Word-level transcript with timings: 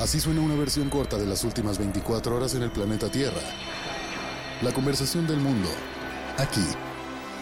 Así 0.00 0.20
suena 0.20 0.40
una 0.40 0.54
versión 0.54 0.90
corta 0.90 1.18
de 1.18 1.26
las 1.26 1.42
últimas 1.42 1.76
24 1.76 2.36
horas 2.36 2.54
en 2.54 2.62
el 2.62 2.70
planeta 2.70 3.10
Tierra. 3.10 3.40
La 4.62 4.72
conversación 4.72 5.26
del 5.26 5.38
mundo, 5.38 5.68
aquí, 6.36 6.64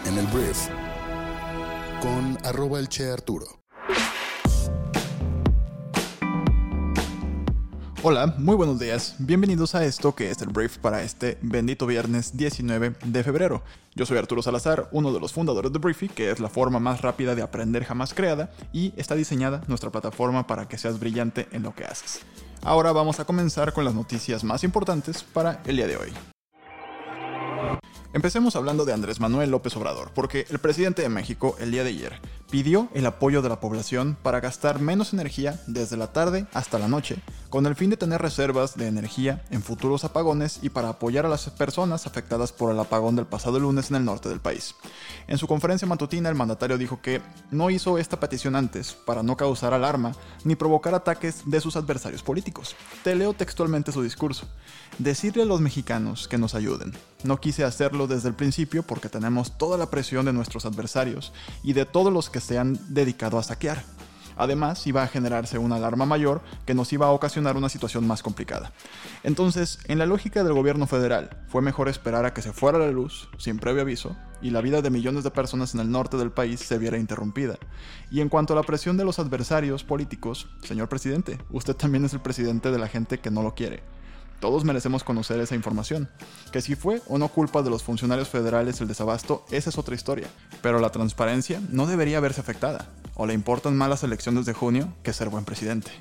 en 0.07 0.17
el 0.17 0.25
Brief, 0.27 0.67
con 2.01 2.35
arroba 2.43 2.79
el 2.79 2.89
Che 2.89 3.11
Arturo. 3.11 3.45
Hola, 8.01 8.33
muy 8.39 8.55
buenos 8.55 8.79
días. 8.79 9.15
Bienvenidos 9.19 9.75
a 9.75 9.85
esto 9.85 10.15
que 10.15 10.31
es 10.31 10.41
el 10.41 10.49
brief 10.49 10.77
para 10.77 11.03
este 11.03 11.37
bendito 11.41 11.85
viernes 11.85 12.37
19 12.37 12.95
de 13.03 13.23
febrero. 13.23 13.63
Yo 13.95 14.05
soy 14.05 14.17
Arturo 14.17 14.41
Salazar, 14.41 14.87
uno 14.91 15.11
de 15.11 15.19
los 15.19 15.33
fundadores 15.33 15.73
de 15.73 15.79
Briefy, 15.79 16.07
que 16.07 16.31
es 16.31 16.39
la 16.39 16.49
forma 16.49 16.79
más 16.79 17.01
rápida 17.01 17.35
de 17.35 17.41
aprender 17.41 17.83
jamás 17.83 18.13
creada 18.13 18.51
y 18.71 18.93
está 18.97 19.13
diseñada 19.13 19.61
nuestra 19.67 19.91
plataforma 19.91 20.47
para 20.47 20.67
que 20.67 20.77
seas 20.77 20.99
brillante 20.99 21.47
en 21.51 21.63
lo 21.63 21.75
que 21.75 21.85
haces. 21.85 22.21
Ahora 22.63 22.91
vamos 22.91 23.19
a 23.19 23.25
comenzar 23.25 23.73
con 23.73 23.85
las 23.85 23.93
noticias 23.93 24.43
más 24.43 24.63
importantes 24.63 25.23
para 25.23 25.61
el 25.65 25.77
día 25.77 25.87
de 25.87 25.97
hoy. 25.97 26.13
Empecemos 28.13 28.55
hablando 28.55 28.85
de 28.85 28.93
Andrés 28.93 29.19
Manuel 29.19 29.51
López 29.51 29.75
Obrador, 29.75 30.11
porque 30.15 30.47
el 30.49 30.59
presidente 30.59 31.01
de 31.01 31.09
México 31.09 31.55
el 31.59 31.71
día 31.71 31.83
de 31.83 31.89
ayer 31.89 32.19
pidió 32.49 32.89
el 32.93 33.05
apoyo 33.05 33.41
de 33.41 33.49
la 33.49 33.59
población 33.59 34.17
para 34.23 34.39
gastar 34.39 34.79
menos 34.79 35.13
energía 35.13 35.59
desde 35.67 35.97
la 35.97 36.13
tarde 36.13 36.47
hasta 36.53 36.79
la 36.79 36.87
noche, 36.87 37.17
con 37.49 37.65
el 37.65 37.75
fin 37.75 37.89
de 37.89 37.97
tener 37.97 38.21
reservas 38.21 38.75
de 38.75 38.87
energía 38.87 39.43
en 39.49 39.61
futuros 39.61 40.03
apagones 40.03 40.59
y 40.61 40.69
para 40.69 40.89
apoyar 40.89 41.25
a 41.25 41.29
las 41.29 41.49
personas 41.49 42.05
afectadas 42.05 42.51
por 42.51 42.71
el 42.71 42.79
apagón 42.79 43.15
del 43.15 43.25
pasado 43.25 43.59
lunes 43.59 43.89
en 43.89 43.97
el 43.97 44.05
norte 44.05 44.29
del 44.29 44.39
país. 44.39 44.75
En 45.27 45.37
su 45.37 45.47
conferencia 45.47 45.87
matutina 45.87 46.29
el 46.29 46.35
mandatario 46.35 46.77
dijo 46.77 47.01
que 47.01 47.21
no 47.51 47.69
hizo 47.69 47.97
esta 47.97 48.19
petición 48.19 48.55
antes 48.55 48.93
para 48.93 49.23
no 49.23 49.37
causar 49.37 49.73
alarma 49.73 50.13
ni 50.43 50.55
provocar 50.55 50.93
ataques 50.93 51.43
de 51.45 51.61
sus 51.61 51.75
adversarios 51.75 52.23
políticos. 52.23 52.75
Te 53.03 53.15
leo 53.15 53.33
textualmente 53.33 53.91
su 53.91 54.01
discurso. 54.01 54.47
Decirle 54.97 55.43
a 55.43 55.45
los 55.45 55.61
mexicanos 55.61 56.27
que 56.27 56.37
nos 56.37 56.55
ayuden. 56.55 56.93
No 57.23 57.39
quise 57.39 57.63
hacerlo 57.63 58.07
desde 58.07 58.29
el 58.29 58.35
principio 58.35 58.83
porque 58.83 59.09
tenemos 59.09 59.57
toda 59.57 59.77
la 59.77 59.89
presión 59.89 60.25
de 60.25 60.33
nuestros 60.33 60.65
adversarios 60.65 61.33
y 61.63 61.73
de 61.73 61.85
todos 61.85 62.11
los 62.11 62.29
que 62.29 62.41
se 62.41 62.57
han 62.57 62.79
dedicado 62.93 63.37
a 63.37 63.43
saquear. 63.43 63.83
Además, 64.37 64.85
iba 64.87 65.03
a 65.03 65.07
generarse 65.07 65.57
una 65.57 65.75
alarma 65.75 66.05
mayor 66.05 66.41
que 66.65 66.73
nos 66.73 66.93
iba 66.93 67.07
a 67.07 67.11
ocasionar 67.11 67.57
una 67.57 67.69
situación 67.69 68.05
más 68.05 68.23
complicada. 68.23 68.71
Entonces, 69.23 69.79
en 69.87 69.97
la 69.97 70.05
lógica 70.05 70.43
del 70.43 70.53
gobierno 70.53 70.87
federal, 70.87 71.29
fue 71.47 71.61
mejor 71.61 71.89
esperar 71.89 72.25
a 72.25 72.33
que 72.33 72.41
se 72.41 72.53
fuera 72.53 72.77
la 72.77 72.91
luz, 72.91 73.29
sin 73.37 73.57
previo 73.57 73.81
aviso, 73.81 74.15
y 74.41 74.51
la 74.51 74.61
vida 74.61 74.81
de 74.81 74.89
millones 74.89 75.23
de 75.23 75.31
personas 75.31 75.73
en 75.73 75.81
el 75.81 75.91
norte 75.91 76.17
del 76.17 76.31
país 76.31 76.59
se 76.59 76.77
viera 76.77 76.97
interrumpida. 76.97 77.57
Y 78.11 78.21
en 78.21 78.29
cuanto 78.29 78.53
a 78.53 78.55
la 78.55 78.63
presión 78.63 78.97
de 78.97 79.05
los 79.05 79.19
adversarios 79.19 79.83
políticos, 79.83 80.47
señor 80.63 80.89
presidente, 80.89 81.39
usted 81.49 81.75
también 81.75 82.05
es 82.05 82.13
el 82.13 82.21
presidente 82.21 82.71
de 82.71 82.79
la 82.79 82.87
gente 82.87 83.19
que 83.19 83.31
no 83.31 83.43
lo 83.43 83.55
quiere. 83.55 83.83
Todos 84.39 84.63
merecemos 84.63 85.03
conocer 85.03 85.39
esa 85.39 85.55
información. 85.55 86.09
Que 86.51 86.61
si 86.61 86.75
fue 86.75 87.01
o 87.07 87.17
no 87.17 87.27
culpa 87.27 87.61
de 87.63 87.69
los 87.69 87.83
funcionarios 87.83 88.29
federales 88.29 88.79
el 88.81 88.87
desabasto, 88.87 89.45
esa 89.49 89.69
es 89.69 89.77
otra 89.77 89.95
historia. 89.95 90.27
Pero 90.61 90.79
la 90.79 90.91
transparencia 90.91 91.61
no 91.69 91.87
debería 91.87 92.19
verse 92.19 92.41
afectada. 92.41 92.87
O 93.15 93.25
le 93.25 93.33
importan 93.33 93.75
más 93.75 93.89
las 93.89 94.03
elecciones 94.03 94.45
de 94.45 94.53
junio 94.53 94.93
que 95.03 95.13
ser 95.13 95.29
buen 95.29 95.45
presidente. 95.45 95.91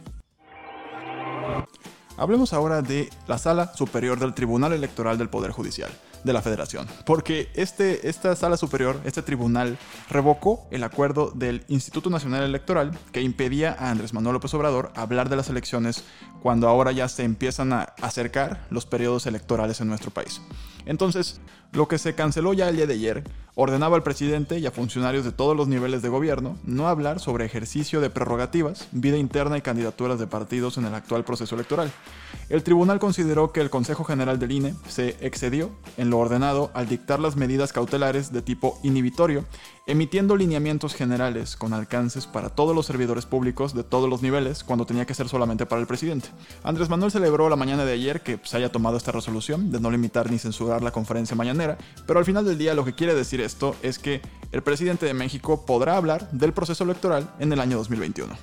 Hablemos 2.19 2.53
ahora 2.53 2.83
de 2.83 3.11
la 3.27 3.39
Sala 3.39 3.75
Superior 3.75 4.19
del 4.19 4.35
Tribunal 4.35 4.73
Electoral 4.73 5.19
del 5.19 5.29
Poder 5.29 5.51
Judicial 5.51 5.91
de 6.25 6.33
la 6.33 6.43
Federación. 6.43 6.87
Porque 7.05 7.51
este, 7.55 8.09
esta 8.09 8.35
sala 8.37 8.57
superior, 8.57 9.01
este 9.05 9.23
tribunal, 9.23 9.79
revocó 10.09 10.67
el 10.71 10.85
acuerdo 10.85 11.33
del 11.35 11.65
Instituto 11.69 12.11
Nacional 12.11 12.43
Electoral 12.43 12.97
que 13.13 13.23
impedía 13.23 13.77
a 13.79 13.91
Andrés 13.91 14.13
Manuel 14.13 14.35
López 14.35 14.53
Obrador 14.55 14.93
hablar 14.95 15.29
de 15.29 15.37
las 15.37 15.49
elecciones 15.49 16.05
cuando 16.43 16.69
ahora 16.69 16.93
ya 16.93 17.09
se 17.09 17.25
empiezan 17.25 17.73
a 17.73 17.95
acercar 18.03 18.67
los 18.71 18.87
periodos 18.87 19.27
electorales 19.27 19.81
en 19.81 19.89
nuestro 19.89 20.11
país. 20.11 20.41
Entonces, 20.87 21.41
lo 21.73 21.89
que 21.89 21.99
se 21.99 22.15
canceló 22.15 22.55
ya 22.55 22.69
el 22.69 22.77
día 22.77 22.87
de 22.87 22.95
ayer 22.95 23.25
ordenaba 23.59 23.97
al 23.97 24.03
presidente 24.03 24.59
y 24.59 24.67
a 24.67 24.71
funcionarios 24.71 25.25
de 25.25 25.33
todos 25.33 25.57
los 25.57 25.67
niveles 25.67 26.03
de 26.03 26.11
gobierno 26.11 26.59
no 26.65 26.89
hablar 26.89 27.21
sobre 27.21 27.47
ejercicio 27.47 28.03
de 28.03 28.11
prerrogativas, 28.11 28.87
vida 28.93 29.17
interna 29.17 29.57
y 29.57 29.63
candidaturas 29.63 30.19
de 30.19 30.27
partidos 30.27 30.77
en 30.77 30.85
el 30.85 30.95
actual 30.95 31.25
proceso 31.25 31.55
electoral. 31.55 31.91
El 32.51 32.63
tribunal 32.63 32.99
consideró 32.99 33.53
que 33.53 33.63
el 33.63 33.71
Consejo 33.71 34.05
General 34.05 34.39
del 34.39 34.53
INE 34.53 34.75
se 34.89 35.17
excedió 35.21 35.71
en 35.97 36.11
lo 36.11 36.19
ordenado 36.19 36.71
al 36.75 36.87
dictar 36.87 37.19
las 37.19 37.37
medidas 37.37 37.73
cautelares 37.73 38.31
de 38.31 38.43
tipo 38.43 38.79
inhibitorio, 38.83 39.47
emitiendo 39.87 40.37
lineamientos 40.37 40.95
generales 40.95 41.57
con 41.57 41.73
alcances 41.73 42.27
para 42.27 42.51
todos 42.51 42.75
los 42.75 42.87
servidores 42.87 43.25
públicos 43.25 43.73
de 43.73 43.85
todos 43.85 44.11
los 44.11 44.21
niveles 44.21 44.65
cuando 44.65 44.85
tenía 44.85 45.07
que 45.07 45.15
ser 45.15 45.29
solamente 45.29 45.65
para 45.65 45.81
el 45.81 45.87
presidente. 45.87 46.29
Andrés 46.63 46.91
Manuel 46.91 47.11
celebró 47.11 47.49
la 47.49 47.57
mañana 47.57 47.85
de 47.85 47.93
ayer 47.93 48.21
que 48.21 48.39
se 48.43 48.57
haya 48.59 48.71
tomado 48.71 48.97
esta 48.97 49.13
resolución 49.13 49.71
de 49.71 49.81
no 49.81 49.91
limitar 49.91 50.31
ni 50.31 50.39
censurar 50.39 50.83
la 50.83 50.91
conferencia 50.91 51.37
mañanera, 51.37 51.79
pero 52.07 52.19
al 52.19 52.25
final 52.25 52.45
del 52.45 52.59
día 52.59 52.75
lo 52.75 52.85
que 52.85 52.95
quiere 52.95 53.15
decir 53.15 53.41
esto 53.47 53.77
es 53.83 53.99
que 53.99 54.21
el 54.53 54.63
presidente 54.63 55.07
de 55.07 55.15
México 55.15 55.65
podrá 55.65 55.97
hablar 55.97 56.31
del 56.31 56.53
proceso 56.53 56.85
electoral 56.85 57.31
en 57.39 57.53
el 57.53 57.61
año 57.61 57.79
2021. 57.79 58.37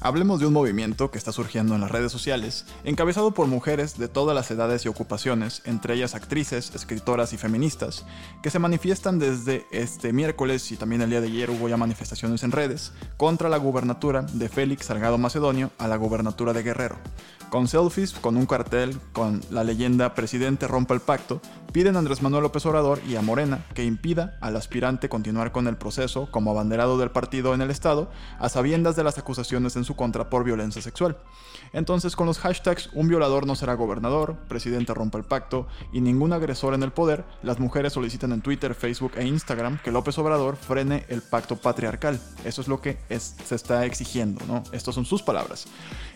Hablemos 0.00 0.38
de 0.38 0.46
un 0.46 0.52
movimiento 0.52 1.10
que 1.10 1.18
está 1.18 1.32
surgiendo 1.32 1.74
en 1.74 1.80
las 1.80 1.90
redes 1.90 2.12
sociales, 2.12 2.66
encabezado 2.84 3.32
por 3.32 3.48
mujeres 3.48 3.98
de 3.98 4.06
todas 4.06 4.36
las 4.36 4.48
edades 4.52 4.84
y 4.84 4.88
ocupaciones, 4.88 5.62
entre 5.64 5.94
ellas 5.94 6.14
actrices, 6.14 6.72
escritoras 6.74 7.32
y 7.32 7.38
feministas, 7.38 8.04
que 8.40 8.50
se 8.50 8.60
manifiestan 8.60 9.18
desde 9.18 9.66
este 9.72 10.12
miércoles 10.12 10.70
y 10.70 10.76
también 10.76 11.02
el 11.02 11.10
día 11.10 11.20
de 11.20 11.26
ayer 11.26 11.50
hubo 11.50 11.68
ya 11.68 11.76
manifestaciones 11.76 12.44
en 12.44 12.52
redes 12.52 12.92
contra 13.16 13.48
la 13.48 13.56
gubernatura 13.56 14.22
de 14.22 14.48
Félix 14.48 14.86
Salgado 14.86 15.18
Macedonio 15.18 15.72
a 15.78 15.88
la 15.88 15.96
gubernatura 15.96 16.52
de 16.52 16.62
Guerrero. 16.62 16.98
Con 17.50 17.66
selfies, 17.66 18.12
con 18.12 18.36
un 18.36 18.46
cartel, 18.46 18.98
con 19.12 19.40
la 19.50 19.64
leyenda 19.64 20.14
Presidente 20.14 20.68
rompa 20.68 20.94
el 20.94 21.00
pacto, 21.00 21.40
piden 21.76 21.96
a 21.96 21.98
Andrés 21.98 22.22
Manuel 22.22 22.44
López 22.44 22.64
Obrador 22.64 23.02
y 23.06 23.16
a 23.16 23.20
Morena 23.20 23.62
que 23.74 23.84
impida 23.84 24.38
al 24.40 24.56
aspirante 24.56 25.10
continuar 25.10 25.52
con 25.52 25.68
el 25.68 25.76
proceso 25.76 26.26
como 26.30 26.50
abanderado 26.50 26.96
del 26.96 27.10
partido 27.10 27.52
en 27.52 27.60
el 27.60 27.70
Estado, 27.70 28.08
a 28.38 28.48
sabiendas 28.48 28.96
de 28.96 29.04
las 29.04 29.18
acusaciones 29.18 29.76
en 29.76 29.84
su 29.84 29.94
contra 29.94 30.30
por 30.30 30.42
violencia 30.42 30.80
sexual. 30.80 31.18
Entonces, 31.74 32.16
con 32.16 32.26
los 32.26 32.38
hashtags 32.38 32.88
Un 32.94 33.08
violador 33.08 33.46
no 33.46 33.56
será 33.56 33.74
gobernador, 33.74 34.36
Presidente 34.48 34.94
rompa 34.94 35.18
el 35.18 35.24
pacto 35.24 35.66
y 35.92 36.00
ningún 36.00 36.32
agresor 36.32 36.72
en 36.72 36.82
el 36.82 36.92
poder, 36.92 37.26
las 37.42 37.58
mujeres 37.58 37.92
solicitan 37.92 38.32
en 38.32 38.40
Twitter, 38.40 38.74
Facebook 38.74 39.12
e 39.16 39.26
Instagram 39.26 39.78
que 39.84 39.92
López 39.92 40.16
Obrador 40.16 40.56
frene 40.56 41.04
el 41.10 41.20
pacto 41.20 41.56
patriarcal. 41.56 42.18
Eso 42.46 42.62
es 42.62 42.68
lo 42.68 42.80
que 42.80 42.96
se 43.10 43.54
está 43.54 43.84
exigiendo, 43.84 44.42
¿no? 44.46 44.62
Estas 44.72 44.94
son 44.94 45.04
sus 45.04 45.22
palabras. 45.22 45.66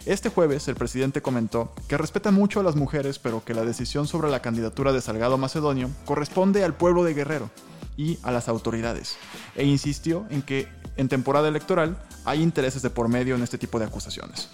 Este 0.06 0.30
jueves, 0.30 0.68
el 0.68 0.76
presidente 0.76 1.20
comentó 1.20 1.74
que 1.86 1.98
respeta 1.98 2.30
mucho 2.30 2.60
a 2.60 2.62
las 2.62 2.76
mujeres, 2.76 3.18
pero 3.18 3.44
que 3.44 3.52
la 3.52 3.66
decisión 3.66 4.06
sobre 4.06 4.30
la 4.30 4.40
candidatura 4.40 4.94
de 4.94 5.02
Salgado 5.02 5.36
Macedonio 5.50 5.90
corresponde 6.04 6.62
al 6.62 6.74
pueblo 6.74 7.02
de 7.02 7.12
Guerrero 7.12 7.50
y 7.96 8.20
a 8.22 8.30
las 8.30 8.48
autoridades, 8.48 9.16
e 9.56 9.64
insistió 9.64 10.24
en 10.30 10.42
que 10.42 10.68
en 10.96 11.08
temporada 11.08 11.48
electoral 11.48 12.00
hay 12.24 12.40
intereses 12.40 12.82
de 12.82 12.90
por 12.90 13.08
medio 13.08 13.34
en 13.34 13.42
este 13.42 13.58
tipo 13.58 13.80
de 13.80 13.86
acusaciones. 13.86 14.48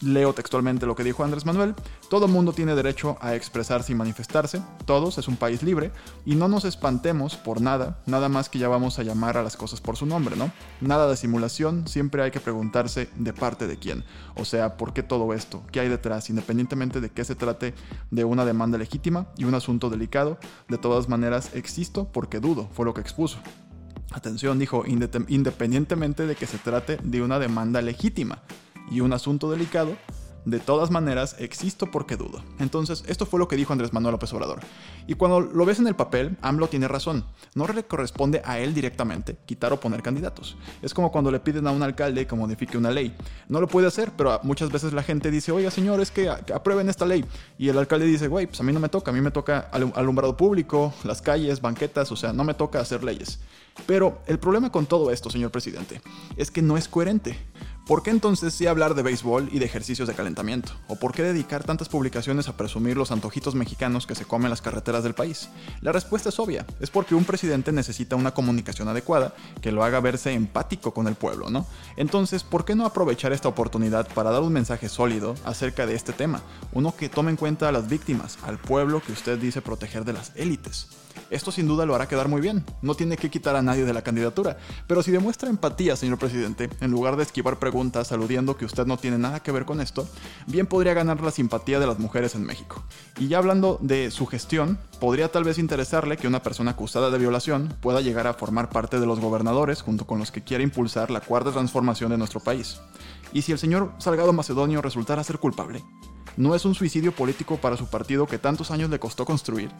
Leo 0.00 0.32
textualmente 0.32 0.86
lo 0.86 0.94
que 0.94 1.02
dijo 1.02 1.24
Andrés 1.24 1.44
Manuel, 1.44 1.74
todo 2.08 2.28
mundo 2.28 2.52
tiene 2.52 2.76
derecho 2.76 3.18
a 3.20 3.34
expresarse 3.34 3.92
y 3.92 3.96
manifestarse, 3.96 4.62
todos, 4.84 5.18
es 5.18 5.26
un 5.26 5.36
país 5.36 5.62
libre, 5.64 5.90
y 6.24 6.36
no 6.36 6.46
nos 6.46 6.64
espantemos 6.64 7.36
por 7.36 7.60
nada, 7.60 7.98
nada 8.06 8.28
más 8.28 8.48
que 8.48 8.60
ya 8.60 8.68
vamos 8.68 8.98
a 8.98 9.02
llamar 9.02 9.36
a 9.36 9.42
las 9.42 9.56
cosas 9.56 9.80
por 9.80 9.96
su 9.96 10.06
nombre, 10.06 10.36
¿no? 10.36 10.52
Nada 10.80 11.08
de 11.08 11.16
simulación, 11.16 11.88
siempre 11.88 12.22
hay 12.22 12.30
que 12.30 12.38
preguntarse 12.38 13.08
de 13.16 13.32
parte 13.32 13.66
de 13.66 13.76
quién, 13.76 14.04
o 14.36 14.44
sea, 14.44 14.76
¿por 14.76 14.92
qué 14.92 15.02
todo 15.02 15.34
esto? 15.34 15.64
¿Qué 15.72 15.80
hay 15.80 15.88
detrás? 15.88 16.30
Independientemente 16.30 17.00
de 17.00 17.10
que 17.10 17.24
se 17.24 17.34
trate 17.34 17.74
de 18.12 18.24
una 18.24 18.44
demanda 18.44 18.78
legítima 18.78 19.26
y 19.36 19.44
un 19.44 19.54
asunto 19.54 19.90
delicado, 19.90 20.38
de 20.68 20.78
todas 20.78 21.08
maneras 21.08 21.50
existo 21.54 22.06
porque 22.12 22.38
dudo, 22.38 22.68
fue 22.72 22.84
lo 22.84 22.94
que 22.94 23.00
expuso. 23.00 23.38
Atención, 24.10 24.58
dijo, 24.58 24.84
independientemente 24.86 26.26
de 26.26 26.34
que 26.34 26.46
se 26.46 26.56
trate 26.56 26.98
de 27.02 27.20
una 27.20 27.38
demanda 27.38 27.82
legítima 27.82 28.42
y 28.90 29.00
un 29.00 29.12
asunto 29.12 29.50
delicado, 29.50 29.96
de 30.44 30.60
todas 30.60 30.90
maneras, 30.90 31.36
existo 31.38 31.90
porque 31.90 32.16
dudo. 32.16 32.42
Entonces, 32.58 33.04
esto 33.06 33.26
fue 33.26 33.38
lo 33.38 33.48
que 33.48 33.56
dijo 33.56 33.72
Andrés 33.72 33.92
Manuel 33.92 34.12
López 34.12 34.32
Obrador. 34.32 34.60
Y 35.06 35.14
cuando 35.14 35.40
lo 35.40 35.66
ves 35.66 35.78
en 35.78 35.86
el 35.86 35.94
papel, 35.94 36.38
AMLO 36.40 36.68
tiene 36.68 36.88
razón. 36.88 37.24
No 37.54 37.66
le 37.66 37.84
corresponde 37.84 38.40
a 38.44 38.58
él 38.58 38.72
directamente 38.72 39.36
quitar 39.44 39.72
o 39.72 39.80
poner 39.80 40.02
candidatos. 40.02 40.56
Es 40.80 40.94
como 40.94 41.12
cuando 41.12 41.30
le 41.30 41.40
piden 41.40 41.66
a 41.66 41.70
un 41.70 41.82
alcalde 41.82 42.26
que 42.26 42.34
modifique 42.34 42.78
una 42.78 42.90
ley. 42.90 43.14
No 43.48 43.60
lo 43.60 43.68
puede 43.68 43.88
hacer, 43.88 44.12
pero 44.16 44.40
muchas 44.42 44.70
veces 44.72 44.94
la 44.94 45.02
gente 45.02 45.30
dice, 45.30 45.52
oiga 45.52 45.70
señor, 45.70 46.00
es 46.00 46.10
que 46.10 46.30
aprueben 46.30 46.88
esta 46.88 47.04
ley. 47.04 47.24
Y 47.58 47.68
el 47.68 47.76
alcalde 47.76 48.06
dice, 48.06 48.28
güey, 48.28 48.46
pues 48.46 48.60
a 48.60 48.62
mí 48.62 48.72
no 48.72 48.80
me 48.80 48.88
toca, 48.88 49.10
a 49.10 49.14
mí 49.14 49.20
me 49.20 49.30
toca 49.30 49.68
alumbrado 49.70 50.36
público, 50.36 50.94
las 51.04 51.20
calles, 51.20 51.60
banquetas, 51.60 52.10
o 52.10 52.16
sea, 52.16 52.32
no 52.32 52.44
me 52.44 52.54
toca 52.54 52.80
hacer 52.80 53.04
leyes. 53.04 53.40
Pero 53.86 54.22
el 54.26 54.38
problema 54.38 54.72
con 54.72 54.86
todo 54.86 55.10
esto, 55.10 55.30
señor 55.30 55.50
presidente, 55.50 56.00
es 56.36 56.50
que 56.50 56.62
no 56.62 56.76
es 56.76 56.88
coherente 56.88 57.38
¿Por 57.88 58.02
qué 58.02 58.10
entonces 58.10 58.52
sí 58.52 58.66
hablar 58.66 58.94
de 58.94 59.02
béisbol 59.02 59.48
y 59.50 59.60
de 59.60 59.64
ejercicios 59.64 60.06
de 60.06 60.14
calentamiento? 60.14 60.72
¿O 60.88 60.96
por 60.96 61.14
qué 61.14 61.22
dedicar 61.22 61.64
tantas 61.64 61.88
publicaciones 61.88 62.46
a 62.46 62.54
presumir 62.54 62.98
los 62.98 63.12
antojitos 63.12 63.54
mexicanos 63.54 64.06
que 64.06 64.14
se 64.14 64.26
comen 64.26 64.44
en 64.44 64.50
las 64.50 64.60
carreteras 64.60 65.04
del 65.04 65.14
país? 65.14 65.48
La 65.80 65.90
respuesta 65.90 66.28
es 66.28 66.38
obvia, 66.38 66.66
es 66.80 66.90
porque 66.90 67.14
un 67.14 67.24
presidente 67.24 67.72
necesita 67.72 68.14
una 68.14 68.34
comunicación 68.34 68.88
adecuada 68.88 69.32
que 69.62 69.72
lo 69.72 69.84
haga 69.84 70.00
verse 70.00 70.34
empático 70.34 70.92
con 70.92 71.08
el 71.08 71.14
pueblo, 71.14 71.48
¿no? 71.48 71.64
Entonces, 71.96 72.44
¿por 72.44 72.66
qué 72.66 72.74
no 72.74 72.84
aprovechar 72.84 73.32
esta 73.32 73.48
oportunidad 73.48 74.06
para 74.08 74.32
dar 74.32 74.42
un 74.42 74.52
mensaje 74.52 74.90
sólido 74.90 75.34
acerca 75.46 75.86
de 75.86 75.94
este 75.94 76.12
tema? 76.12 76.42
Uno 76.74 76.94
que 76.94 77.08
tome 77.08 77.30
en 77.30 77.38
cuenta 77.38 77.70
a 77.70 77.72
las 77.72 77.88
víctimas, 77.88 78.36
al 78.42 78.58
pueblo 78.58 79.00
que 79.00 79.12
usted 79.12 79.38
dice 79.38 79.62
proteger 79.62 80.04
de 80.04 80.12
las 80.12 80.32
élites. 80.36 80.88
Esto 81.30 81.50
sin 81.50 81.66
duda 81.66 81.84
lo 81.84 81.94
hará 81.94 82.06
quedar 82.06 82.28
muy 82.28 82.40
bien, 82.40 82.64
no 82.80 82.94
tiene 82.94 83.16
que 83.16 83.28
quitar 83.28 83.56
a 83.56 83.60
nadie 83.60 83.84
de 83.84 83.92
la 83.92 84.02
candidatura, 84.02 84.56
pero 84.86 85.02
si 85.02 85.10
demuestra 85.10 85.50
empatía, 85.50 85.96
señor 85.96 86.18
presidente, 86.18 86.70
en 86.80 86.90
lugar 86.90 87.16
de 87.16 87.24
esquivar 87.24 87.58
preguntas 87.58 87.77
aludiendo 88.10 88.56
que 88.56 88.64
usted 88.64 88.86
no 88.86 88.96
tiene 88.96 89.18
nada 89.18 89.40
que 89.40 89.52
ver 89.52 89.64
con 89.64 89.80
esto, 89.80 90.06
bien 90.46 90.66
podría 90.66 90.94
ganar 90.94 91.20
la 91.20 91.30
simpatía 91.30 91.80
de 91.80 91.86
las 91.86 91.98
mujeres 91.98 92.34
en 92.34 92.44
México. 92.44 92.82
Y 93.18 93.28
ya 93.28 93.38
hablando 93.38 93.78
de 93.80 94.10
su 94.10 94.26
gestión, 94.26 94.78
podría 95.00 95.30
tal 95.30 95.44
vez 95.44 95.58
interesarle 95.58 96.16
que 96.16 96.28
una 96.28 96.42
persona 96.42 96.72
acusada 96.72 97.10
de 97.10 97.18
violación 97.18 97.74
pueda 97.80 98.00
llegar 98.00 98.26
a 98.26 98.34
formar 98.34 98.68
parte 98.70 99.00
de 99.00 99.06
los 99.06 99.20
gobernadores 99.20 99.82
junto 99.82 100.06
con 100.06 100.18
los 100.18 100.32
que 100.32 100.42
quiere 100.42 100.64
impulsar 100.64 101.10
la 101.10 101.20
cuarta 101.20 101.52
transformación 101.52 102.10
de 102.10 102.18
nuestro 102.18 102.40
país. 102.40 102.80
Y 103.32 103.42
si 103.42 103.52
el 103.52 103.58
señor 103.58 103.92
Salgado 103.98 104.32
Macedonio 104.32 104.82
resultara 104.82 105.24
ser 105.24 105.38
culpable, 105.38 105.84
no 106.38 106.54
es 106.54 106.64
un 106.64 106.74
suicidio 106.74 107.10
político 107.12 107.56
para 107.56 107.76
su 107.76 107.86
partido 107.86 108.26
que 108.26 108.38
tantos 108.38 108.70
años 108.70 108.90
le 108.90 109.00
costó 109.00 109.24
construir. 109.24 109.70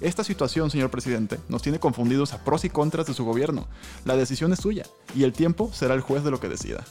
Esta 0.00 0.22
situación, 0.22 0.70
señor 0.70 0.90
presidente, 0.90 1.40
nos 1.48 1.62
tiene 1.62 1.80
confundidos 1.80 2.34
a 2.34 2.44
pros 2.44 2.66
y 2.66 2.70
contras 2.70 3.06
de 3.06 3.14
su 3.14 3.24
gobierno. 3.24 3.66
La 4.04 4.14
decisión 4.14 4.52
es 4.52 4.60
suya, 4.60 4.84
y 5.14 5.24
el 5.24 5.32
tiempo 5.32 5.70
será 5.72 5.94
el 5.94 6.02
juez 6.02 6.22
de 6.22 6.30
lo 6.30 6.38
que 6.38 6.50
decida. 6.50 6.84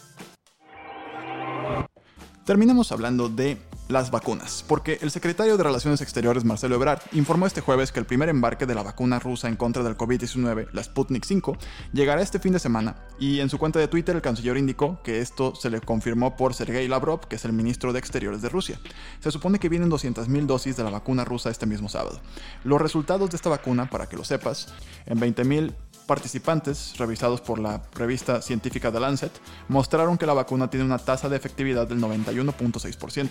Terminamos 2.45 2.91
hablando 2.91 3.29
de 3.29 3.59
las 3.88 4.09
vacunas, 4.09 4.65
porque 4.67 4.97
el 5.01 5.11
secretario 5.11 5.57
de 5.57 5.63
Relaciones 5.63 6.01
Exteriores 6.01 6.43
Marcelo 6.43 6.75
Ebrard 6.75 7.01
informó 7.11 7.45
este 7.45 7.61
jueves 7.61 7.91
que 7.91 7.99
el 7.99 8.05
primer 8.07 8.29
embarque 8.29 8.65
de 8.65 8.73
la 8.73 8.81
vacuna 8.81 9.19
rusa 9.19 9.47
en 9.47 9.57
contra 9.57 9.83
del 9.83 9.95
COVID-19, 9.95 10.69
la 10.71 10.83
Sputnik 10.83 11.23
5, 11.23 11.55
llegará 11.93 12.21
este 12.21 12.39
fin 12.39 12.53
de 12.53 12.59
semana 12.59 12.95
y 13.19 13.41
en 13.41 13.49
su 13.49 13.59
cuenta 13.59 13.77
de 13.77 13.88
Twitter 13.88 14.15
el 14.15 14.23
canciller 14.23 14.57
indicó 14.57 15.03
que 15.03 15.19
esto 15.19 15.53
se 15.53 15.69
le 15.69 15.81
confirmó 15.81 16.35
por 16.35 16.55
Sergei 16.55 16.88
Lavrov, 16.88 17.27
que 17.27 17.35
es 17.35 17.45
el 17.45 17.53
ministro 17.53 17.93
de 17.93 17.99
Exteriores 17.99 18.41
de 18.41 18.49
Rusia. 18.49 18.79
Se 19.19 19.29
supone 19.29 19.59
que 19.59 19.69
vienen 19.69 19.91
200.000 19.91 20.45
dosis 20.47 20.77
de 20.77 20.83
la 20.83 20.89
vacuna 20.89 21.25
rusa 21.25 21.51
este 21.51 21.67
mismo 21.67 21.89
sábado. 21.89 22.21
Los 22.63 22.81
resultados 22.81 23.29
de 23.29 23.35
esta 23.35 23.49
vacuna, 23.49 23.88
para 23.89 24.07
que 24.07 24.17
lo 24.17 24.23
sepas, 24.23 24.73
en 25.05 25.19
20.000 25.19 25.75
participantes, 26.06 26.98
revisados 26.98 27.42
por 27.42 27.59
la 27.59 27.81
revista 27.94 28.42
científica 28.42 28.92
The 28.92 29.00
Lancet, 29.00 29.31
mostraron 29.68 30.18
que 30.18 30.25
la 30.25 30.33
vacuna 30.33 30.69
tiene 30.69 30.86
una 30.86 30.98
tasa 30.98 31.30
de 31.30 31.38
efectividad 31.38 31.88
del 31.88 32.00
91.6%. 32.00 33.30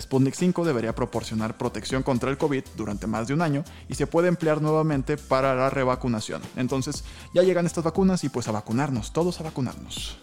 Sputnik 0.00 0.34
5 0.34 0.64
debería 0.64 0.94
proporcionar 0.94 1.56
protección 1.56 2.02
contra 2.02 2.30
el 2.30 2.38
COVID 2.38 2.64
durante 2.76 3.06
más 3.06 3.28
de 3.28 3.34
un 3.34 3.42
año 3.42 3.64
y 3.88 3.94
se 3.94 4.06
puede 4.06 4.28
emplear 4.28 4.62
nuevamente 4.62 5.16
para 5.16 5.54
la 5.54 5.70
revacunación. 5.70 6.42
Entonces, 6.56 7.04
ya 7.34 7.42
llegan 7.42 7.66
estas 7.66 7.84
vacunas 7.84 8.24
y 8.24 8.28
pues 8.28 8.48
a 8.48 8.52
vacunarnos, 8.52 9.12
todos 9.12 9.40
a 9.40 9.44
vacunarnos. 9.44 10.18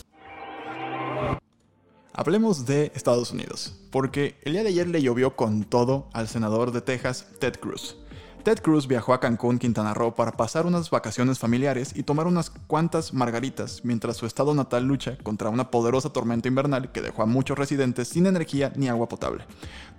Hablemos 2.13 2.65
de 2.65 2.91
Estados 2.93 3.31
Unidos, 3.31 3.73
porque 3.89 4.37
el 4.43 4.51
día 4.53 4.63
de 4.63 4.69
ayer 4.69 4.87
le 4.87 5.01
llovió 5.01 5.37
con 5.37 5.63
todo 5.63 6.09
al 6.11 6.27
senador 6.27 6.73
de 6.73 6.81
Texas, 6.81 7.25
Ted 7.39 7.55
Cruz. 7.55 7.95
Ted 8.43 8.59
Cruz 8.59 8.87
viajó 8.87 9.13
a 9.13 9.19
Cancún, 9.19 9.59
Quintana 9.59 9.93
Roo, 9.93 10.15
para 10.15 10.31
pasar 10.31 10.65
unas 10.65 10.89
vacaciones 10.89 11.37
familiares 11.37 11.93
y 11.95 12.01
tomar 12.01 12.25
unas 12.25 12.49
cuantas 12.49 13.13
margaritas 13.13 13.81
mientras 13.83 14.17
su 14.17 14.25
estado 14.25 14.55
natal 14.55 14.85
lucha 14.85 15.15
contra 15.21 15.49
una 15.49 15.69
poderosa 15.69 16.09
tormenta 16.09 16.47
invernal 16.47 16.91
que 16.91 17.01
dejó 17.01 17.21
a 17.21 17.27
muchos 17.27 17.59
residentes 17.59 18.07
sin 18.07 18.25
energía 18.25 18.73
ni 18.75 18.87
agua 18.87 19.07
potable. 19.07 19.45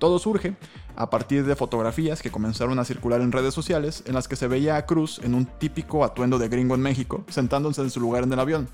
Todo 0.01 0.19
surge 0.19 0.57
a 0.97 1.09
partir 1.09 1.47
de 1.47 1.57
fotografías 1.57 2.21
que 2.21 2.33
comenzaron 2.33 2.79
a 2.81 2.85
circular 2.85 3.21
en 3.21 3.33
redes 3.33 3.55
sociales 3.55 4.03
en 4.07 4.15
las 4.15 4.27
que 4.27 4.37
se 4.37 4.49
veía 4.49 4.77
a 4.77 4.87
Cruz 4.87 5.21
en 5.23 5.35
un 5.35 5.47
típico 5.47 6.05
atuendo 6.05 6.39
de 6.39 6.49
gringo 6.49 6.75
en 6.75 6.83
México, 6.83 7.25
sentándose 7.29 7.81
en 7.81 7.91
su 7.91 8.01
lugar 8.01 8.25
en 8.25 8.33
el 8.33 8.41
avión. 8.41 8.69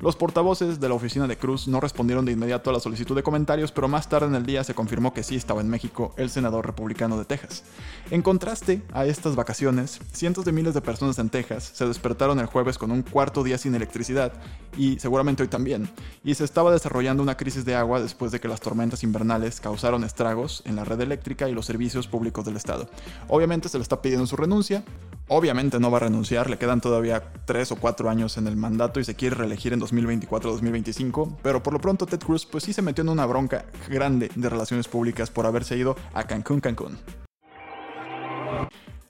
Los 0.00 0.16
portavoces 0.16 0.80
de 0.80 0.88
la 0.88 0.94
oficina 0.94 1.26
de 1.26 1.36
Cruz 1.36 1.68
no 1.68 1.78
respondieron 1.78 2.24
de 2.24 2.32
inmediato 2.32 2.70
a 2.70 2.72
la 2.72 2.80
solicitud 2.80 3.14
de 3.14 3.22
comentarios, 3.22 3.70
pero 3.70 3.86
más 3.86 4.08
tarde 4.08 4.28
en 4.28 4.34
el 4.34 4.46
día 4.46 4.64
se 4.64 4.72
confirmó 4.72 5.12
que 5.12 5.22
sí 5.22 5.36
estaba 5.36 5.60
en 5.60 5.68
México 5.68 6.14
el 6.16 6.30
senador 6.30 6.64
republicano 6.64 7.18
de 7.18 7.26
Texas. 7.26 7.64
En 8.10 8.22
contraste 8.22 8.82
a 8.92 9.04
estas 9.10 9.36
vacaciones, 9.36 10.00
cientos 10.12 10.44
de 10.44 10.52
miles 10.52 10.74
de 10.74 10.80
personas 10.80 11.18
en 11.18 11.28
Texas 11.28 11.70
se 11.74 11.86
despertaron 11.86 12.38
el 12.38 12.46
jueves 12.46 12.78
con 12.78 12.90
un 12.90 13.02
cuarto 13.02 13.42
día 13.42 13.58
sin 13.58 13.74
electricidad, 13.74 14.32
y 14.76 14.98
seguramente 14.98 15.42
hoy 15.42 15.48
también, 15.48 15.90
y 16.24 16.34
se 16.34 16.44
estaba 16.44 16.72
desarrollando 16.72 17.22
una 17.22 17.36
crisis 17.36 17.64
de 17.64 17.74
agua 17.74 18.00
después 18.00 18.32
de 18.32 18.40
que 18.40 18.48
las 18.48 18.60
tormentas 18.60 19.02
invernales 19.02 19.60
causaron 19.60 20.04
estragos 20.04 20.62
en 20.64 20.76
la 20.76 20.84
red 20.84 21.00
eléctrica 21.00 21.48
y 21.48 21.52
los 21.52 21.66
servicios 21.66 22.08
públicos 22.08 22.44
del 22.44 22.56
Estado. 22.56 22.88
Obviamente 23.28 23.68
se 23.68 23.78
le 23.78 23.82
está 23.82 24.00
pidiendo 24.00 24.26
su 24.26 24.36
renuncia, 24.36 24.84
obviamente 25.28 25.80
no 25.80 25.90
va 25.90 25.98
a 25.98 26.00
renunciar, 26.00 26.48
le 26.48 26.58
quedan 26.58 26.80
todavía 26.80 27.32
3 27.44 27.72
o 27.72 27.76
4 27.76 28.08
años 28.08 28.36
en 28.36 28.46
el 28.46 28.56
mandato 28.56 29.00
y 29.00 29.04
se 29.04 29.14
quiere 29.14 29.36
reelegir 29.36 29.72
en 29.72 29.80
2024-2025, 29.80 31.36
pero 31.42 31.62
por 31.62 31.72
lo 31.72 31.80
pronto 31.80 32.06
Ted 32.06 32.20
Cruz 32.20 32.46
pues 32.46 32.64
sí 32.64 32.72
se 32.72 32.82
metió 32.82 33.02
en 33.02 33.08
una 33.08 33.26
bronca 33.26 33.66
grande 33.88 34.30
de 34.34 34.48
relaciones 34.48 34.88
públicas 34.88 35.30
por 35.30 35.46
haberse 35.46 35.76
ido 35.76 35.96
a 36.14 36.24
Cancún, 36.24 36.60
Cancún. 36.60 36.98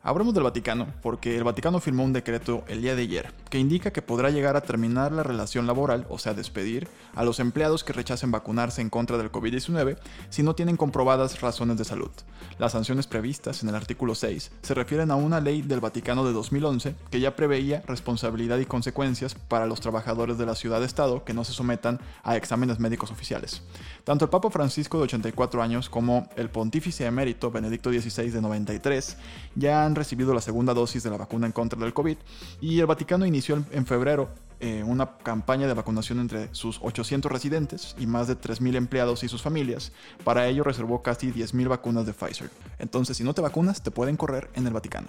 Hablamos 0.03 0.33
del 0.33 0.45
Vaticano 0.45 0.87
porque 1.03 1.37
el 1.37 1.45
Vaticano 1.45 1.79
firmó 1.79 2.05
un 2.05 2.15
decreto 2.15 2.65
el 2.69 2.81
día 2.81 2.97
de 2.97 3.03
ayer 3.03 3.35
que 3.51 3.59
indica 3.59 3.93
que 3.93 4.01
podrá 4.01 4.31
llegar 4.31 4.57
a 4.57 4.63
terminar 4.63 5.13
la 5.13 5.23
relación 5.23 5.67
laboral, 5.67 6.07
o 6.09 6.19
sea, 6.19 6.33
despedir 6.33 6.89
a 7.15 7.23
los 7.23 7.39
empleados 7.39 7.85
que 7.85 7.93
rechacen 7.93 8.31
vacunarse 8.31 8.81
en 8.81 8.89
contra 8.89 9.19
del 9.19 9.31
COVID-19 9.31 9.99
si 10.31 10.43
no 10.43 10.55
tienen 10.55 10.79
comprobadas 10.79 11.43
razones 11.43 11.77
de 11.77 11.85
salud. 11.85 12.11
Las 12.59 12.73
sanciones 12.73 13.07
previstas 13.07 13.63
en 13.63 13.69
el 13.69 13.75
artículo 13.75 14.15
6 14.15 14.53
se 14.63 14.75
refieren 14.75 15.11
a 15.11 15.17
una 15.17 15.39
ley 15.39 15.61
del 15.61 15.81
Vaticano 15.81 16.25
de 16.25 16.33
2011 16.33 16.95
que 17.11 17.21
ya 17.21 17.37
preveía 17.37 17.83
responsabilidad 17.87 18.57
y 18.57 18.65
consecuencias 18.65 19.35
para 19.35 19.67
los 19.67 19.83
trabajadores 19.83 20.39
de 20.39 20.47
la 20.47 20.55
ciudad-estado 20.55 21.25
que 21.25 21.35
no 21.35 21.45
se 21.45 21.53
sometan 21.53 22.01
a 22.23 22.39
exámenes 22.39 22.81
médicos 22.81 23.11
oficiales. 23.11 23.63
Tanto 24.05 24.25
el 24.25 24.31
Papa 24.31 24.49
Francisco 24.49 24.97
de 24.97 25.05
84 25.05 25.63
años 25.63 25.91
como 25.91 26.27
el 26.37 26.49
pontífice 26.49 27.05
emérito 27.05 27.51
Benedicto 27.51 27.91
XVI 27.91 28.31
de 28.31 28.41
93 28.41 29.19
ya 29.57 29.85
han 29.85 29.90
recibido 29.95 30.35
la 30.35 30.41
segunda 30.41 30.75
dosis 30.75 31.03
de 31.03 31.11
la 31.11 31.17
vacuna 31.17 31.47
en 31.47 31.53
contra 31.53 31.79
del 31.79 31.95
COVID 31.95 32.17
y 32.61 32.81
el 32.81 32.87
Vaticano 32.87 33.27
inició 33.27 33.65
en 33.71 33.87
febrero 33.87 34.31
eh, 34.61 34.83
una 34.85 35.17
campaña 35.17 35.67
de 35.67 35.75
vacunación 35.75 36.21
entre 36.21 36.55
sus 36.55 36.79
800 36.83 37.33
residentes 37.33 37.97
y 37.99 38.07
más 38.07 38.29
de 38.29 38.39
3.000 38.39 38.77
empleados 38.77 39.25
y 39.25 39.29
sus 39.29 39.43
familias. 39.43 39.93
Para 40.23 40.47
ello 40.49 40.65
reservó 40.65 41.03
casi 41.03 41.33
10.000 41.33 41.69
vacunas 41.69 42.05
de 42.05 42.13
Pfizer. 42.13 42.51
Entonces, 42.79 43.17
si 43.17 43.25
no 43.25 43.33
te 43.33 43.41
vacunas, 43.41 43.83
te 43.83 43.91
pueden 43.91 44.17
correr 44.17 44.51
en 44.55 44.67
el 44.67 44.73
Vaticano. 44.73 45.09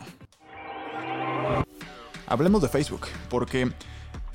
Hablemos 2.28 2.62
de 2.62 2.70
Facebook, 2.70 3.08
porque 3.30 3.74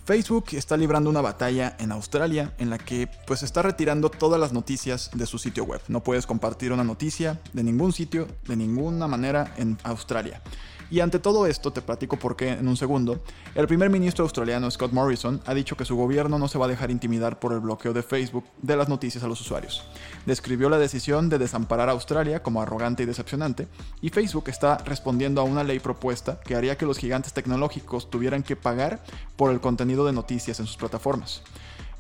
Facebook 0.07 0.45
está 0.53 0.77
librando 0.77 1.11
una 1.11 1.21
batalla 1.21 1.75
en 1.81 1.91
Australia 1.91 2.53
en 2.59 2.71
la 2.71 2.79
que 2.79 3.09
pues 3.27 3.43
está 3.43 3.63
retirando 3.63 4.09
todas 4.09 4.39
las 4.39 4.53
noticias 4.53 5.11
de 5.13 5.27
su 5.27 5.37
sitio 5.37 5.65
web. 5.65 5.81
No 5.89 6.01
puedes 6.05 6.27
compartir 6.27 6.71
una 6.71 6.85
noticia 6.85 7.41
de 7.53 7.65
ningún 7.65 7.93
sitio, 7.93 8.29
de 8.47 8.55
ninguna 8.55 9.09
manera 9.09 9.53
en 9.57 9.77
Australia. 9.83 10.41
Y 10.89 11.01
ante 11.01 11.19
todo 11.19 11.47
esto, 11.47 11.73
te 11.73 11.83
platico 11.83 12.17
por 12.17 12.37
qué 12.37 12.51
en 12.51 12.69
un 12.69 12.77
segundo, 12.77 13.21
el 13.57 13.67
primer 13.67 13.91
ministro 13.91 14.25
australiano 14.25 14.71
Scott 14.71 14.93
Morrison 14.93 15.41
ha 15.45 15.53
dicho 15.53 15.77
que 15.77 15.85
su 15.85 15.97
gobierno 15.97 16.39
no 16.39 16.47
se 16.47 16.59
va 16.59 16.67
a 16.67 16.69
dejar 16.69 16.93
intimidar 16.93 17.41
por 17.41 17.53
el 17.53 17.61
bloqueo 17.61 17.93
de 17.93 18.05
Facebook 18.05 18.45
de 18.63 18.77
las 18.77 18.89
noticias 18.89 19.25
a 19.25 19.29
los 19.29 19.41
usuarios. 19.41 19.85
Describió 20.27 20.69
la 20.69 20.79
decisión 20.79 21.29
de 21.29 21.39
desamparar 21.39 21.89
a 21.89 21.93
Australia 21.93 22.43
como 22.43 22.63
arrogante 22.63 23.03
y 23.03 23.07
decepcionante, 23.07 23.67
y 24.01 24.11
Facebook 24.11 24.45
está 24.49 24.79
respondiendo 24.79 25.41
a 25.41 25.45
una 25.45 25.65
ley 25.65 25.81
propuesta 25.81 26.39
que 26.41 26.55
haría 26.55 26.79
que 26.79 26.87
los 26.87 26.99
gigantes 26.99 27.33
tecnológicos 27.33 28.09
tuvieran 28.09 28.45
que 28.45 28.55
pagar 28.55 29.03
por 29.37 29.51
el 29.51 29.61
contenido 29.61 30.07
de 30.07 30.13
noticias 30.13 30.61
en 30.61 30.67
sus 30.67 30.77
plataformas. 30.77 31.43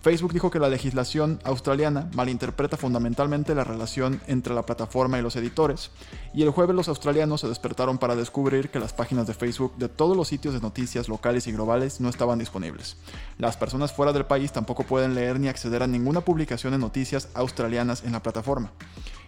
Facebook 0.06 0.32
dijo 0.32 0.52
que 0.52 0.60
la 0.60 0.68
legislación 0.68 1.40
australiana 1.42 2.08
malinterpreta 2.14 2.76
fundamentalmente 2.76 3.56
la 3.56 3.64
relación 3.64 4.20
entre 4.28 4.54
la 4.54 4.64
plataforma 4.64 5.18
y 5.18 5.22
los 5.22 5.34
editores, 5.34 5.90
y 6.32 6.44
el 6.44 6.50
jueves 6.50 6.76
los 6.76 6.86
australianos 6.86 7.40
se 7.40 7.48
despertaron 7.48 7.98
para 7.98 8.14
descubrir 8.14 8.70
que 8.70 8.78
las 8.78 8.92
páginas 8.92 9.26
de 9.26 9.34
Facebook 9.34 9.74
de 9.78 9.88
todos 9.88 10.16
los 10.16 10.28
sitios 10.28 10.54
de 10.54 10.60
noticias 10.60 11.08
locales 11.08 11.48
y 11.48 11.52
globales 11.52 12.00
no 12.00 12.08
estaban 12.08 12.38
disponibles. 12.38 12.96
Las 13.38 13.56
personas 13.56 13.92
fuera 13.92 14.12
del 14.12 14.26
país 14.26 14.52
tampoco 14.52 14.84
pueden 14.84 15.16
leer 15.16 15.40
ni 15.40 15.48
acceder 15.48 15.82
a 15.82 15.88
ninguna 15.88 16.20
publicación 16.20 16.72
de 16.72 16.78
noticias 16.78 17.28
australianas 17.34 18.04
en 18.04 18.12
la 18.12 18.22
plataforma. 18.22 18.70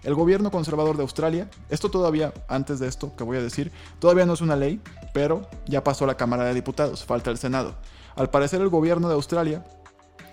El 0.05 0.15
gobierno 0.15 0.53
conservador 0.53 0.97
de 0.97 1.03
Australia, 1.03 1.51
esto 1.71 1.91
todavía, 1.91 2.33
antes 2.47 2.79
de 2.79 2.87
esto 2.87 3.17
que 3.17 3.25
voy 3.25 3.39
a 3.39 3.43
decir, 3.43 3.73
todavía 3.99 4.27
no 4.27 4.35
es 4.35 4.43
una 4.43 4.55
ley, 4.55 4.81
pero 5.13 5.43
ya 5.67 5.83
pasó 5.83 6.07
la 6.07 6.17
Cámara 6.17 6.45
de 6.45 6.55
Diputados, 6.55 7.05
falta 7.05 7.33
el 7.33 7.39
Senado. 7.39 7.75
Al 8.19 8.31
parecer 8.31 8.61
el 8.61 8.69
gobierno 8.69 9.09
de 9.09 9.15
Australia 9.15 9.65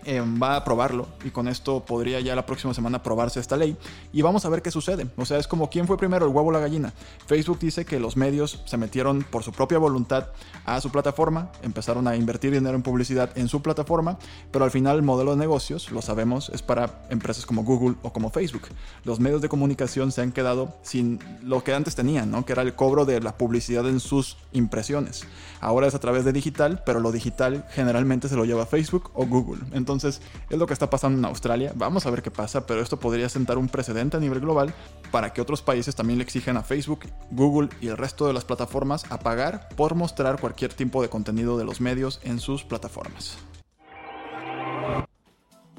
eh, 0.06 0.22
va 0.22 0.54
a 0.54 0.58
aprobarlo 0.58 1.08
y 1.24 1.32
con 1.32 1.48
esto 1.48 1.84
podría 1.86 2.20
ya 2.20 2.36
la 2.36 2.46
próxima 2.46 2.74
semana 2.74 2.98
aprobarse 2.98 3.40
esta 3.40 3.58
ley 3.58 3.76
y 4.14 4.22
vamos 4.22 4.46
a 4.46 4.50
ver 4.50 4.62
qué 4.62 4.72
sucede. 4.72 5.08
O 5.18 5.26
sea, 5.26 5.38
es 5.38 5.48
como 5.48 5.70
quién 5.70 5.88
fue 5.88 5.98
primero, 5.98 6.26
el 6.26 6.34
huevo 6.34 6.50
o 6.50 6.52
la 6.52 6.60
gallina. 6.60 6.94
Facebook 7.28 7.60
dice 7.60 7.86
que 7.86 8.00
los 8.00 8.16
medios 8.18 8.62
se 8.66 8.78
metieron 8.78 9.24
por 9.24 9.44
su 9.44 9.52
propia 9.52 9.78
voluntad 9.78 10.28
a 10.66 10.80
su 10.82 10.92
plataforma, 10.92 11.52
empezaron 11.62 12.08
a 12.08 12.16
invertir 12.16 12.52
dinero 12.52 12.76
en 12.76 12.84
publicidad 12.84 13.36
en 13.36 13.48
su 13.48 13.62
plataforma, 13.62 14.18
pero 14.52 14.66
al 14.66 14.72
final 14.72 14.98
el 14.98 15.04
modelo 15.04 15.32
de 15.32 15.38
negocios, 15.38 15.92
lo 15.92 16.02
sabemos, 16.02 16.50
es 16.50 16.62
para 16.62 17.06
empresas 17.10 17.46
como 17.46 17.64
Google 17.64 17.96
o 18.02 18.14
como 18.14 18.30
Facebook. 18.30 18.64
Los 19.04 19.20
medios 19.20 19.42
de 19.42 19.50
comunicación 19.50 20.12
se 20.12 20.22
han 20.22 20.32
quedado 20.32 20.76
sin 20.84 21.20
lo 21.42 21.64
que 21.64 21.74
antes 21.74 21.96
tenían, 21.96 22.32
¿no? 22.32 22.46
que 22.46 22.54
era 22.54 22.62
el 22.62 22.76
cobro 22.76 23.06
de 23.06 23.22
la 23.22 23.38
publicidad 23.38 23.88
en 23.88 24.00
sus 24.00 24.38
impresiones. 24.52 25.26
Ahora 25.62 25.88
es 25.88 25.96
a 25.96 26.00
través 26.00 26.26
de 26.26 26.34
digital, 26.34 26.84
pero 26.86 27.00
lo 27.00 27.12
digital 27.12 27.66
generalmente 27.72 28.30
se 28.30 28.36
lo 28.36 28.46
lleva 28.46 28.66
Facebook 28.66 29.12
o 29.14 29.26
Google. 29.26 29.64
Entonces, 29.96 30.22
es 30.50 30.58
lo 30.58 30.68
que 30.68 30.74
está 30.74 30.90
pasando 30.90 31.18
en 31.18 31.26
Australia. 31.26 31.72
Vamos 31.76 32.06
a 32.06 32.12
ver 32.12 32.22
qué 32.22 32.32
pasa, 32.32 32.66
pero 32.66 32.82
esto 32.82 33.00
podría 33.00 33.30
sentar 33.30 33.58
un 33.58 33.70
precedente 33.70 34.18
a 34.18 34.20
nivel 34.20 34.42
global 34.42 34.74
para 35.12 35.32
que 35.34 35.42
otros 35.42 35.62
países 35.62 35.96
también 35.96 36.20
le 36.20 36.24
exijan 36.24 36.58
a 36.58 36.64
Facebook, 36.64 37.06
Google 37.32 37.70
y 37.80 37.88
el 37.88 37.98
resto 37.98 38.28
de 38.28 38.34
las 38.34 38.46
plataformas 38.46 39.10
a 39.10 39.20
pagar 39.20 39.70
por 39.76 39.96
mostrar 39.96 40.40
cualquier 40.40 40.74
tipo 40.74 41.02
de 41.02 41.10
contenido 41.10 41.58
de 41.58 41.64
los 41.64 41.80
medios 41.80 42.20
en 42.24 42.40
sus 42.40 42.64
plataformas. 42.64 43.38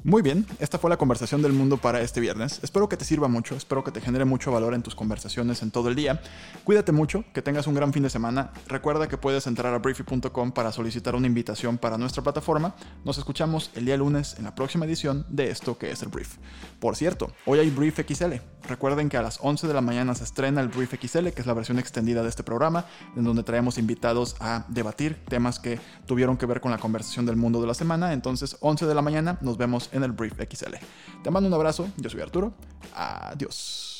Muy 0.03 0.21
bien, 0.21 0.45
esta 0.59 0.77
fue 0.77 0.89
la 0.89 0.97
conversación 0.97 1.41
del 1.41 1.53
mundo 1.53 1.77
para 1.77 2.01
este 2.01 2.21
viernes. 2.21 2.59
Espero 2.63 2.87
que 2.87 2.95
te 2.95 3.03
sirva 3.03 3.27
mucho, 3.27 3.55
espero 3.55 3.83
que 3.83 3.91
te 3.91 3.99
genere 3.99 4.25
mucho 4.25 4.51
valor 4.51 4.73
en 4.73 4.83
tus 4.83 4.95
conversaciones 4.95 5.61
en 5.63 5.71
todo 5.71 5.89
el 5.89 5.95
día. 5.95 6.21
Cuídate 6.63 6.91
mucho, 6.91 7.25
que 7.33 7.41
tengas 7.41 7.67
un 7.67 7.73
gran 7.73 7.91
fin 7.91 8.03
de 8.03 8.09
semana. 8.09 8.51
Recuerda 8.67 9.07
que 9.07 9.17
puedes 9.17 9.47
entrar 9.47 9.73
a 9.73 9.79
briefy.com 9.79 10.51
para 10.51 10.71
solicitar 10.71 11.15
una 11.15 11.27
invitación 11.27 11.77
para 11.77 11.97
nuestra 11.97 12.23
plataforma. 12.23 12.75
Nos 13.03 13.17
escuchamos 13.17 13.71
el 13.73 13.85
día 13.85 13.97
lunes 13.97 14.35
en 14.37 14.45
la 14.45 14.55
próxima 14.55 14.85
edición 14.85 15.25
de 15.29 15.49
esto 15.49 15.77
que 15.77 15.91
es 15.91 16.01
el 16.03 16.09
Brief. 16.09 16.37
Por 16.79 16.95
cierto, 16.95 17.31
hoy 17.45 17.59
hay 17.59 17.69
Brief 17.69 17.99
XL. 17.99 18.35
Recuerden 18.67 19.09
que 19.09 19.17
a 19.17 19.21
las 19.21 19.39
11 19.41 19.67
de 19.67 19.73
la 19.73 19.81
mañana 19.81 20.13
se 20.13 20.25
estrena 20.25 20.61
el 20.61 20.67
Brief 20.67 20.93
XL, 20.93 21.29
que 21.29 21.41
es 21.41 21.47
la 21.47 21.53
versión 21.53 21.79
extendida 21.79 22.21
de 22.21 22.29
este 22.29 22.43
programa, 22.43 22.85
en 23.15 23.23
donde 23.23 23.43
traemos 23.43 23.77
invitados 23.77 24.35
a 24.39 24.65
debatir 24.67 25.23
temas 25.27 25.59
que 25.59 25.79
tuvieron 26.05 26.37
que 26.37 26.45
ver 26.45 26.61
con 26.61 26.71
la 26.71 26.77
conversación 26.77 27.25
del 27.25 27.35
mundo 27.35 27.61
de 27.61 27.67
la 27.67 27.73
semana. 27.73 28.13
Entonces, 28.13 28.57
11 28.59 28.85
de 28.85 28.95
la 28.95 29.01
mañana, 29.01 29.37
nos 29.41 29.57
vemos 29.57 29.86
en 29.91 30.03
el 30.03 30.11
Brief 30.11 30.33
XL. 30.33 30.75
Te 31.23 31.31
mando 31.31 31.47
un 31.47 31.53
abrazo, 31.53 31.87
yo 31.97 32.09
soy 32.09 32.21
Arturo. 32.21 32.53
Adiós. 32.93 33.96